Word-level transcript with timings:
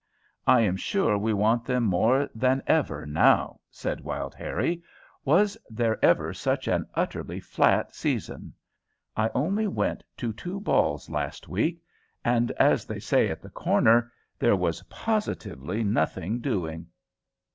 "I 0.47 0.61
am 0.61 0.77
sure 0.77 1.15
we 1.15 1.31
want 1.31 1.63
them 1.63 1.83
more 1.83 2.27
than 2.33 2.63
ever 2.65 3.05
now," 3.05 3.59
said 3.69 4.01
Wild 4.01 4.33
Harrie. 4.33 4.81
"Was 5.25 5.59
there 5.69 6.03
ever 6.03 6.33
such 6.33 6.67
an 6.67 6.87
utterly 6.95 7.39
flat 7.39 7.93
season? 7.93 8.51
I 9.15 9.29
only 9.35 9.67
went 9.67 10.03
to 10.17 10.33
two 10.33 10.59
balls 10.59 11.07
last 11.11 11.47
week, 11.47 11.83
and, 12.25 12.49
as 12.53 12.85
they 12.85 12.99
say 12.99 13.29
at 13.29 13.43
'the 13.43 13.51
corner,' 13.51 14.11
'there 14.39 14.55
was 14.55 14.81
positively 14.89 15.83
nothing 15.83 16.39
doing.'" 16.39 16.87